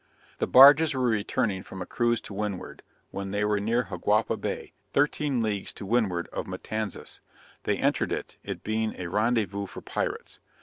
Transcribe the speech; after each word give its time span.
The 0.39 0.47
barges 0.47 0.95
were 0.95 1.03
returning 1.03 1.61
from 1.61 1.79
a 1.79 1.85
cruise 1.85 2.19
to 2.21 2.33
windward; 2.33 2.81
when 3.11 3.29
they 3.29 3.45
were 3.45 3.59
near 3.59 3.83
Jiguapa 3.83 4.35
Bay, 4.37 4.73
13 4.93 5.43
leagues 5.43 5.71
to 5.73 5.85
windward 5.85 6.27
of 6.33 6.47
Matanzas, 6.47 7.21
they 7.65 7.77
entered 7.77 8.11
it 8.11 8.37
it 8.43 8.63
being 8.63 8.95
a 8.99 9.05
rendezvous 9.09 9.67
for 9.67 9.81
pirates. 9.81 10.39